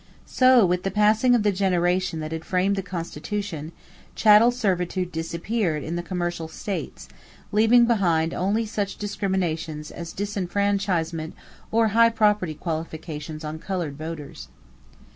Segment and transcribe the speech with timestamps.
[0.25, 3.71] So with the passing of the generation that had framed the Constitution,
[4.15, 7.07] chattel servitude disappeared in the commercial states,
[7.51, 11.35] leaving behind only such discriminations as disfranchisement
[11.71, 14.47] or high property qualifications on colored voters.